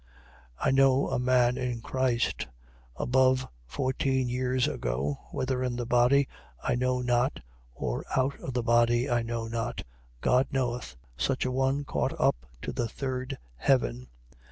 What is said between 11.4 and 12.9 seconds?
a one caught up to the